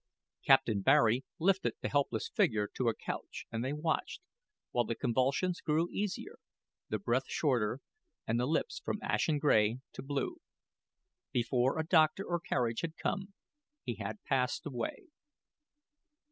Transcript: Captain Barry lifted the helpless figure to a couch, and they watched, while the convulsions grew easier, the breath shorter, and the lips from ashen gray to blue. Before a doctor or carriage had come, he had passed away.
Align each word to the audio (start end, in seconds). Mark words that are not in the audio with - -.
Captain 0.43 0.81
Barry 0.81 1.23
lifted 1.37 1.75
the 1.81 1.87
helpless 1.87 2.27
figure 2.33 2.67
to 2.73 2.89
a 2.89 2.95
couch, 2.95 3.45
and 3.51 3.63
they 3.63 3.71
watched, 3.71 4.19
while 4.71 4.83
the 4.83 4.95
convulsions 4.95 5.61
grew 5.61 5.91
easier, 5.91 6.37
the 6.89 6.97
breath 6.97 7.27
shorter, 7.27 7.81
and 8.25 8.39
the 8.39 8.47
lips 8.47 8.81
from 8.83 8.97
ashen 9.03 9.37
gray 9.37 9.77
to 9.93 10.01
blue. 10.01 10.37
Before 11.31 11.77
a 11.77 11.85
doctor 11.85 12.25
or 12.25 12.39
carriage 12.39 12.81
had 12.81 12.97
come, 12.97 13.35
he 13.83 13.93
had 13.97 14.23
passed 14.23 14.65
away. 14.65 15.03